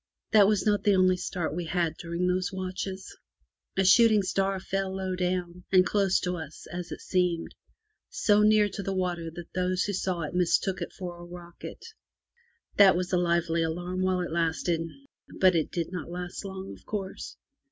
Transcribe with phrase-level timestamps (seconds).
[0.31, 3.15] That was not the only start we had during those watches.
[3.77, 7.53] A shooting star fell low down, and close to us (as it seemed)—
[8.09, 11.85] so near to the water that those who saw it mistook it for a rocket.
[12.77, 14.81] That was a lively alarm while it lasted,
[15.39, 17.37] but it did not last long, of course.